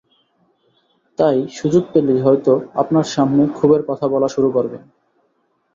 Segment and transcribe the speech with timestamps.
[1.19, 4.83] তাই সুযোগ পেলেই হয়তো আপনার সামনে ক্ষোভের কথা বলা শুরু করবেন।